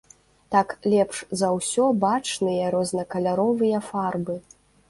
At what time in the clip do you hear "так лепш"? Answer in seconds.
0.53-1.19